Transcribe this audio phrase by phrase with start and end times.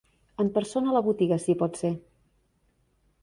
[0.43, 1.91] En persona a la botiga si pot ser.